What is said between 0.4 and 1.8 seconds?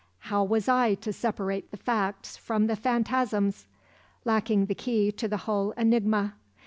was I to separate the